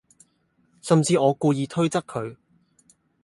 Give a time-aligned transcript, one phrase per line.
[0.81, 2.35] 甚至我故意推側佢